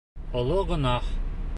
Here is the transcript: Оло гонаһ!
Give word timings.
Оло 0.39 0.57
гонаһ! 0.73 1.15